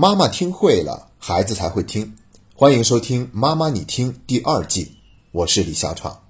[0.00, 2.14] 妈妈听会了，孩子才会听。
[2.54, 4.92] 欢迎收听《妈妈你听》第二季，
[5.32, 6.20] 我是李小闯。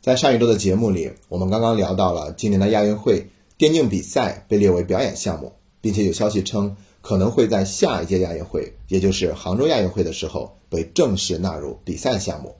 [0.00, 12.56] 在上一周的节目里，我们刚刚聊到了今年的亚运会电竞比赛被列为表演项目，并且有消息称可能会在下一届亚运会，也就是杭州亚运会的时候被正式纳入比赛项目。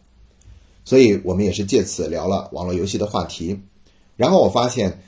[0.84, 3.62] 所以我们也是借此聊了网络游戏的话题。
[4.14, 5.02] 然后我发现，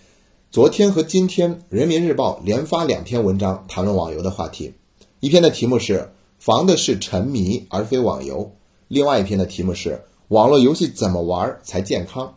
[0.50, 4.74] 昨天和今天，《人民日报》连发两篇文章谈论网游的话题。
[5.22, 6.10] 一篇的题目是
[6.40, 8.56] “防的是沉迷而非网游”，
[8.88, 12.34] 另外一篇的题目是“网络游戏怎么玩才健康”。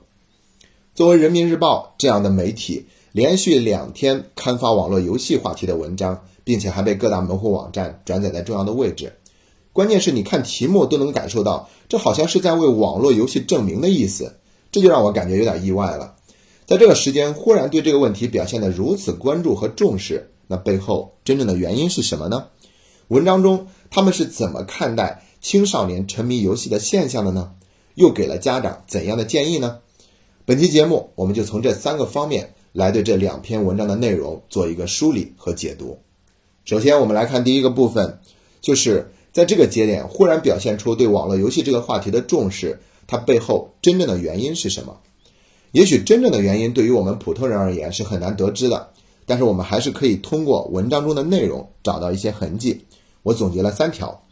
[0.93, 9.11] 作为《人民日报》这样的媒体，连续两天刊发网络游戏话题的文章，并且还被各大门户网站转载在重要的位置。
[9.73, 14.35] 关键是你看题目都能感受到，这好像是在为网络游戏证明的意思，
[14.71, 16.17] 这就让我感觉有点意外了。
[16.67, 22.45] 在这个时间忽然对这个问题表现得如此关注和重视，那背后真正的原因是什么呢？
[23.09, 27.51] 文章中他们是怎么看待青少年沉迷游戏的现象的呢？
[27.95, 29.79] 又给了家长怎样的建议呢？
[30.45, 35.99] 本期节目我们就从这三个方面来对这两篇文章的内容做一个梳理和解读。
[36.65, 38.19] 首先，我们来看第一个部分，
[38.61, 39.11] 就是。
[39.35, 44.97] 在这个节点忽然表现出对网络游戏这个话题的重视，它背后真正的原因是什么？
[45.73, 48.91] 也许真正的原因对于我们普通人而言是很难得知的，
[49.25, 52.85] 但是我们还是可以通过文章中的内容找到一些痕迹。
[53.25, 54.23] 我总结了三条：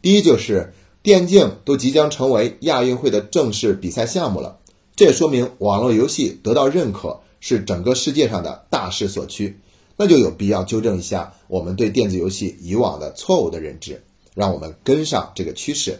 [0.00, 4.58] 第一，就是电竞都即将成为亚运会的正式比赛项目了，
[4.96, 9.60] 这也说明网络游戏得到认可是整个世界上的大势所趋，
[9.96, 14.02] 那就有必要纠正一下我们对电子游戏以往的错误的认知。
[14.34, 15.98] 让我们跟上这个趋势。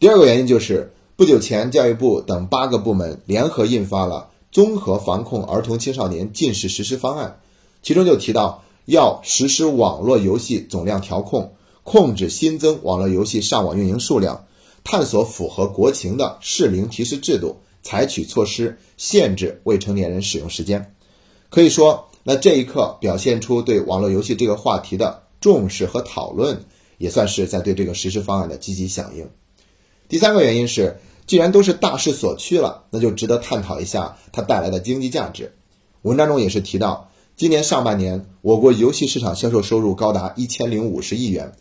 [0.00, 7.38] 第二个原因就是，不久前教育部等八个部门联合印发了《综合防控儿童青少年近视实施方案》，
[7.80, 14.46] 其中就提到要实施网络游戏总量调控，控制新增网络游戏上网运营数量，
[14.82, 20.94] 探索符合国情的适龄提示制度，采取措施限制未成年人使用时间。
[21.50, 26.64] 可以说，那这一刻表现出对网络游戏这个话题的重视和讨论。
[26.98, 29.30] 也算是在对这个实施方案的积极响应。
[30.08, 30.98] 第三个原因是，
[31.28, 35.54] 既然都是大势所趋了，那就值得探讨一下它带来的经济价值。
[36.02, 41.52] 文章中也是提到，今年上半年我国游戏市场销售收入高达一千零五十亿元，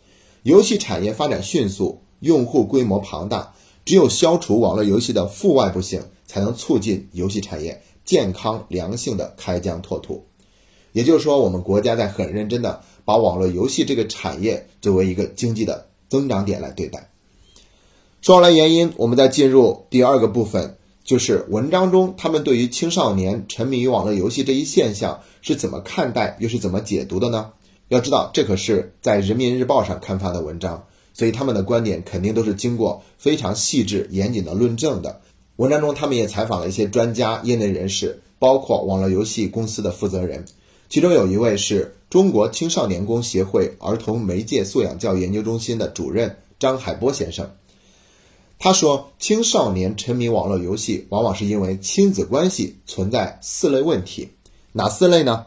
[0.41, 3.53] 游戏产业发展迅速，用户规模庞大，
[3.85, 10.25] 只有消除网络游戏的负外部性，才能促进游戏产业健康良性的开疆拓土。
[10.93, 12.81] 也就是说，我们国家在很认真的。
[13.05, 17.09] 把网络游戏这个产业作为一个经济的增长点来对待。
[18.19, 20.75] 说完了原因，我们再进入第二个部分，
[21.07, 27.51] 就是文章中他们对于青少年沉迷于网络游戏这一现象是怎么看待，又是怎么解读的呢？
[27.87, 35.21] 要知道，这可是在人民日报上刊发的文章，所以他们的观点肯定都是经过非常细致严谨的论证的。
[35.55, 40.43] 文章中，他们也采访了一些专家、业内人士，包括网络游戏公司的负责人。
[40.89, 47.49] 其中有一位是中国青少年宫协会儿童媒介素养教育研究中心的主任张海波先生，
[48.59, 54.29] 他说，青少年沉迷网络游戏，往往是因为亲子关系存在四类问题，
[54.71, 55.45] 哪四类呢？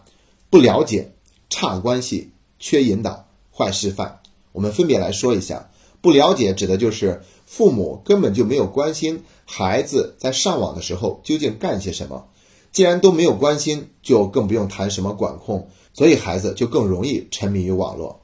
[0.48, 1.12] 不了解、
[1.48, 4.20] 差关系、缺引导、坏示范。
[4.52, 5.70] 我们分别来说一下。
[6.02, 12.24] 不了解指的就是父母根本就没有关心孩子在上网的时候究竟干些什么。
[12.72, 18.22] 既然都没有关心，就更不用谈什么管控，所以孩子就更容易沉迷于网络。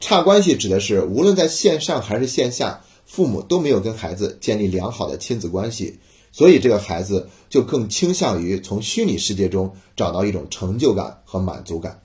[0.00, 5.98] 差关系指的是无论在线上还是线下，父母都没有跟孩子建立良好的亲子关系，
[6.30, 12.02] 所以这个孩子就更倾向于从虚拟世界中找到一种成就感和满足感。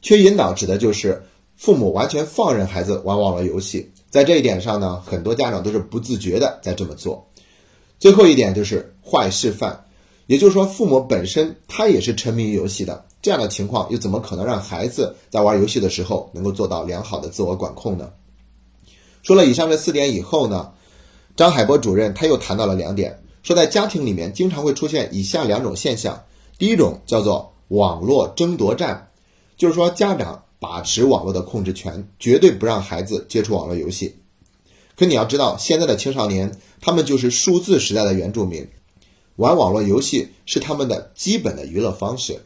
[0.00, 1.22] 缺引导指的就是
[1.56, 7.26] 父母完全放任孩子玩网络游戏，在这一点上呢，很多家长都是不自觉的在这么做。
[7.98, 9.84] 最后一点就是坏示范。
[10.28, 18.10] 也就是说，父母本身他也是沉迷于游戏的，这样的情况又怎么可能让孩子在玩游戏的时候能够做到良好的自我管控呢？
[19.22, 20.72] 说了以上这四点以后呢，
[21.36, 26.24] 张海波主任他又谈到了两点，说在家庭里面经常会出现以下两种现象，
[26.58, 29.10] 第一种叫做网络争夺战，
[29.56, 34.16] 就是说家长把持网络的控制权，绝对不让孩子接触网络游戏。
[34.96, 38.66] 可你要知道，现在的青少年他们就是数字时代的原住民。
[39.36, 42.40] 玩网络游戏是他们的基本的娱乐方式。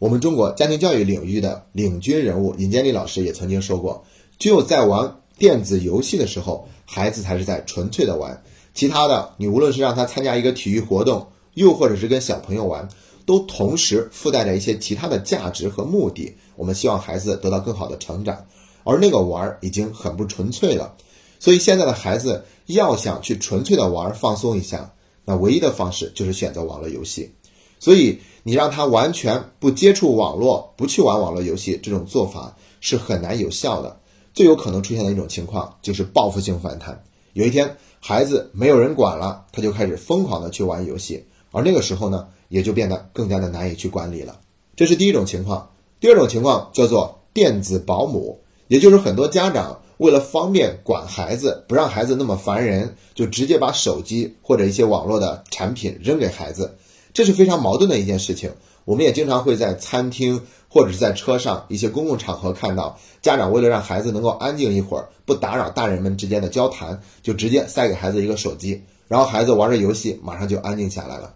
[0.00, 4.04] 我们中国家庭教育领域的领军人物尹建莉老师也曾经说过
[4.36, 8.42] ：“只有在玩电子游戏的时候，孩子才是在纯粹的玩。
[8.74, 12.88] 其他的，你无论是让他参加一个体育活动，又或者是跟小朋友玩，
[13.24, 16.36] 都同时附带着一些其他的价值和目的。
[16.56, 18.46] 我们希望孩子得到更好的成长，
[18.84, 20.94] 而那个玩已经很不纯粹了。
[21.40, 24.92] 所以现在的孩子要想去纯粹的玩放松一下，
[25.24, 27.32] 那唯一的方式就是选择网络游戏。
[27.80, 34.00] 所以你让他完全不接触网络，不去玩网络游戏，这种做法是很难有效的。
[34.34, 37.02] 最有可能出现的一种情况就是报复性反弹。
[37.32, 44.38] 有一天孩子没有人管了，他就开始疯狂的去玩游戏，而那个时候呢，也就变得更加的难以去管理了。
[44.76, 45.70] 这是第一种情况。
[46.00, 56.76] 第二种情况叫做电子保姆，也就是很多家长为了方便管孩子，不让孩子那么烦人，就直接把手机或者一些网络的产品扔给孩子。
[57.12, 58.52] 这是非常矛盾的一件事情。
[58.88, 71.34] 我们也经常会在餐厅或者是在车上一些公共场合看到，家长为了让孩子能够安静一会儿，不打扰大人们之间的交谈，就直接塞给孩子一个手机，然后孩子玩着游戏，马上就安静下来了。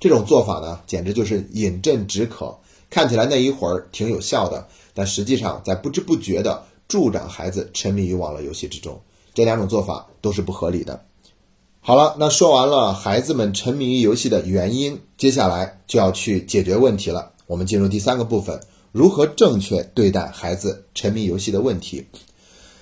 [0.00, 2.56] 这种做法呢，简直就是饮鸩止渴。
[2.88, 8.98] 看起来那一会儿挺有效的，但实际上在不知不觉地助长孩子沉迷于网络游戏之中。
[9.34, 11.04] 这两种做法都是不合理的。
[11.86, 17.32] 好了，那说完了孩子们沉迷于游戏的原因，接下来就要去解决问题了。
[17.46, 18.58] 我们进入第三个部分：
[18.90, 22.06] 如何正确对待孩子沉迷游戏的问题。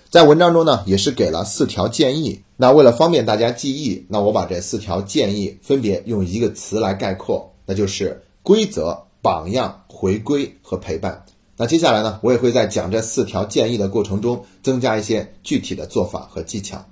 [0.09, 2.43] 在文章中呢，也是给了四条建议。
[2.57, 9.03] 那为了方便大家记忆，那我把这四条建议分别用一个词来概括，那就是规则。
[9.21, 11.25] 榜样、回归和陪伴。
[11.57, 16.85] 那接下来呢，我也会在讲这四条建议的过程中，增加一些具体的做法和技巧。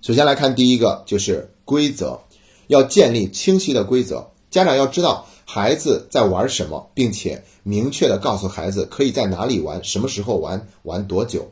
[0.00, 2.18] 首先来看第一个，就是规则，
[2.66, 4.28] 要建立清晰的规则。
[4.50, 11.50] 家长要知道孩子在玩什么，并且明确的告诉孩子可以在哪里玩，什么时候玩，玩多久。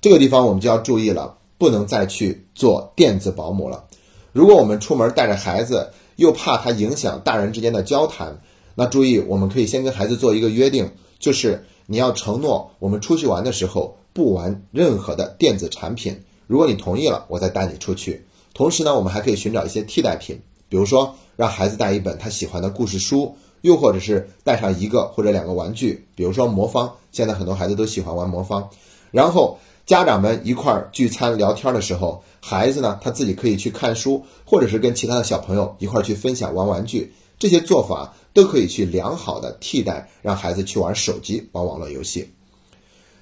[0.00, 3.84] 这个地方我们就要注意了，不能再去做电子保姆了。
[4.32, 8.40] 如果我们出门带着孩子，又怕他影响大人之间的交谈。
[8.74, 16.24] 那注意，我们可以先跟孩子做一个约定，就是你要承诺，我们出去玩的时候不玩任何的电子产品。
[16.46, 18.26] 如果你同意了，我再带你出去。
[18.54, 26.92] 同时呢，我们还可以寻找一些替代品，比如说让孩子带一本他喜欢的故事书，又或者是带上一个或者两个玩具，比如说魔方。
[27.10, 28.68] 现在很多孩子都喜欢玩魔方。
[29.10, 37.12] 然后家长们一块儿聚餐聊天的时候，孩子呢他自己可以去看书，或者是跟其他的小朋友一块儿去分享玩玩具。
[37.38, 38.14] 这些做法。
[38.34, 42.32] 都可以去良好的替代让孩子去玩手机、玩网络游戏。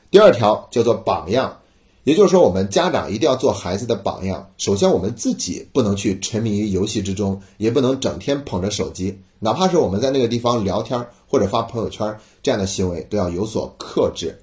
[0.08, 1.59] 第二条叫做榜样，
[2.10, 4.50] 也就是说，我们家长一定要做孩子的榜样。
[4.58, 12.12] 首先，我们自己不能去沉迷于游戏之中，也不能整天捧着手机，哪怕是我们在那个地方聊天或者发朋友圈，
[12.42, 14.36] 这样的行为都要有所克制。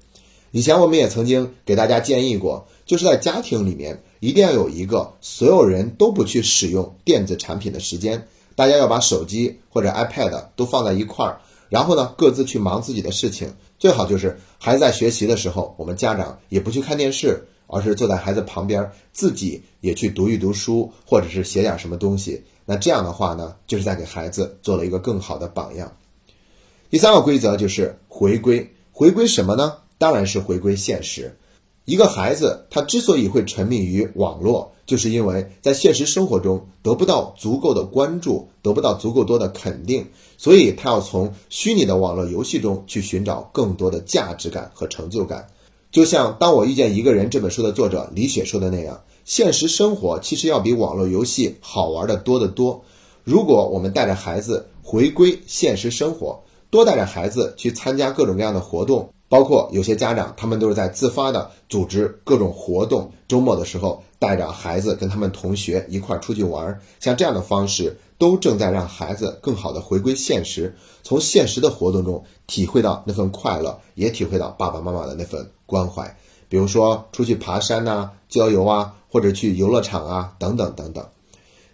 [0.52, 8.26] 以前我们也曾经给大家建议过，就是在家庭里面一定要有一个所有人都不去使用电子产品的时间。
[8.56, 11.38] 大家要把手机或者 iPad 都放在一块儿，
[11.68, 13.52] 然后呢，各自去忙自己的事情。
[13.78, 22.42] 最好就是孩子在学习的时候，我们家长也不去看电视，而是坐在孩子旁边，自己也去读一读书，或者是写点什么东西。
[22.64, 25.96] 那这样的话呢，就是在给孩子做了一个更好的榜样。
[26.90, 29.76] 第三个规则就是回归，回归什么呢？
[29.98, 31.38] 当然是回归现实。
[31.84, 34.72] 一个孩子他之所以会沉迷于网络。
[34.88, 40.06] 就是因为在现实生活中得不到足够的关注，得不到足够多的肯定，
[40.38, 45.46] 所以他要从虚拟的网络游戏中去寻找更多的价值感和成就感。
[45.98, 52.80] 就像《当我遇见一个人》这本书的作者李雪说的那样，现实生活其实要比网络游戏好玩的多得多。
[53.24, 59.12] 如果我们带着孩子回归现实生活，多带着孩子去参加各种各样的活动。
[59.28, 76.16] 包括有些家长，他们都是在自发的组织各种活动，周末的时候带着孩子跟他们同学一块儿出去玩，像这样的方式，都正在让孩子更好的回归现实，从现实的活动中体会到那份快乐，也体会到爸爸妈妈的那份关怀。
[76.48, 81.06] 比如说出去爬山呐、郊游啊，或者去游乐场啊，等等等等。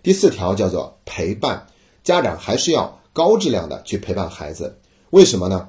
[0.02, 1.66] 第四条叫做陪伴，
[2.02, 4.76] 家长还是要高质量的去陪伴孩子，
[5.10, 5.68] 为什么呢？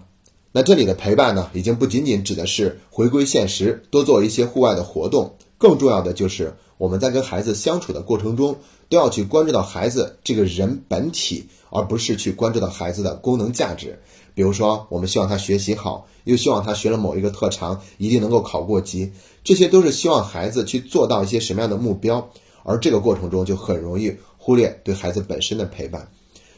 [0.52, 8.56] 那这里的陪伴呢，已经不仅仅指的是回归现实，多做一些户外的活动，更重要的就是我们在跟孩子相处的过程中，
[8.88, 14.00] 都要去关注到孩子这个人本体，而不是去关注到孩子的功能价值。
[14.36, 19.12] 比如说，我们希望他学习好，又希望他学了某一个特长一定能够考过级，
[19.44, 22.30] 这些都是希望孩子去做到一些什么样的目标，
[22.62, 26.08] 而这个过程中就很容易忽略对孩子本身的陪伴。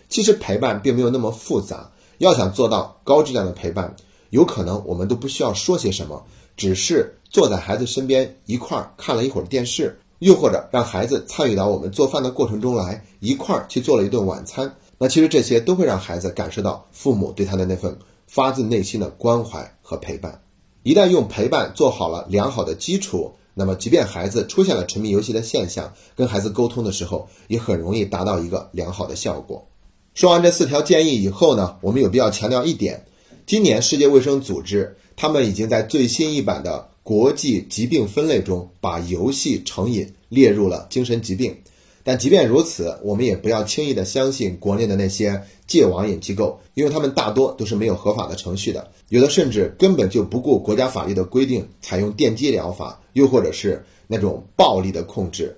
[0.10, 1.90] 其实陪伴并没有那么复杂。
[2.18, 3.96] 要想做到高质量的陪伴，
[4.32, 6.26] 有可能我们都不需要说些什么，
[6.58, 14.74] 只是坐在孩子身边一块儿看了一会儿电视，又或者让孩子参与到我们做饭的过程中来，一块儿去做了一顿晚餐。
[14.98, 20.42] 那其实这些都会让孩子感受到父母对他的那份发自内心的关怀和陪伴。
[20.84, 29.68] 一旦用陪伴做好了良好的基础，那么即便孩子出现了沉迷游戏的现象，跟孩子沟通的时候也很容易达到一个良好的效果。
[30.16, 33.06] 说完这四条建议以后呢，我们有必要强调一点：
[33.46, 41.56] 今年世界卫生组织他们已经在最新一版的国际疾病分类中把游戏成瘾列入了精神疾病。
[42.04, 55.58] 但即便如此，我们也不要轻易的相信国内的那些戒网瘾机构，因为他们大多都是没有合法的程序的，有的甚至根本就不顾国家法律的规定，采用电击疗法，又或者是那种暴力的控制。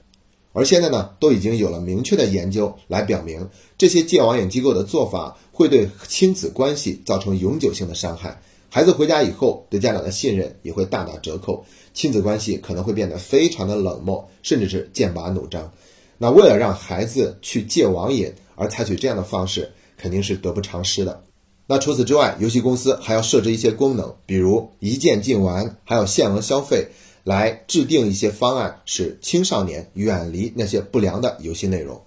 [0.53, 8.39] 而现在呢，都已经有了明确的研究来表明，这些戒网瘾机构的做法会对亲子关系造成永久性的伤害。
[8.71, 15.71] 孩子回家以后，对家长的信任也会大打折扣，亲子关系可能会变得非常的冷漠，甚至是剑拔弩张。
[16.17, 21.23] 那为了让孩子去戒网瘾而采取这样的方式，肯定是得不偿失的。
[21.65, 26.87] 那除此之外，游戏公司还要设置一些功能，比如一键禁玩，还有限额消费，
[27.23, 31.99] 来制定一些方案，使青少年远离那些不良的游戏内容。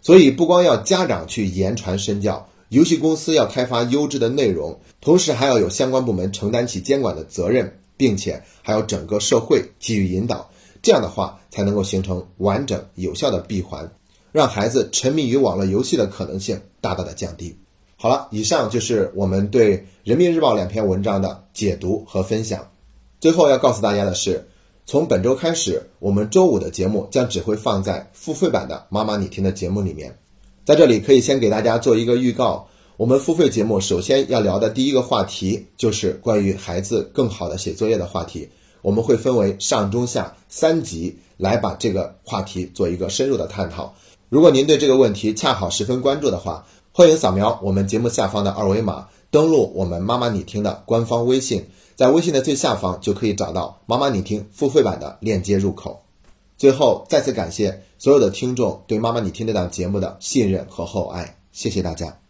[0.00, 10.48] 所以，不光要家长去言传身教，游戏公司要开发优质的内容，同时还要有相关部门承担起监管的责任，并且还要整个社会给予引导。
[10.80, 13.92] 这样的话，才能够形成完整有效的闭环，
[14.32, 17.54] 让孩子沉迷于网络游戏的可能性大大的降低。
[17.96, 22.66] 好了，以上就是我们对《人民日报》两篇文章的解读和分享。
[23.20, 24.48] 最后要告诉大家的是，
[24.86, 30.16] 从本周开始，我们周五的节目将只会放在付费版的《妈妈你听》的节目里面。
[30.64, 38.48] 在这里，可以先给大家做一个预告：我们付费节目首先要聊的第一个话题，就是关于孩子更好的写作业的话题。
[38.80, 43.92] 我们会分为上中下三集来把这个话题做一个深入的探讨。
[44.28, 51.64] 如果您对这个问题恰好十分关注的话，欢迎扫描我们节目下方的二维码，登录我们妈妈你听的官方微信，
[51.96, 56.01] 在微信的最下方就可以找到妈妈你听付费版的链接入口。
[56.62, 62.21] 最后，再次感谢所有的听众对妈妈你听这档节目的信任和厚爱，谢谢大家。